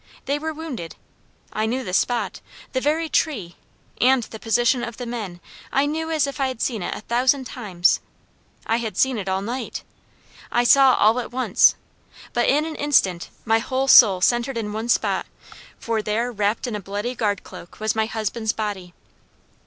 [0.25, 0.95] They were wounded.
[1.53, 2.41] I knew the spot;
[2.73, 3.55] the very tree;
[3.99, 5.39] and the position of the men
[5.71, 7.99] I knew as if I had seen it a thousand times.
[8.65, 9.83] I had seen it all night!
[10.51, 11.75] I saw all at once;
[12.33, 15.27] but in an instant my whole soul centered in one spot;
[15.77, 18.95] for there wrapped in a bloody guard cloak, was my husband's body!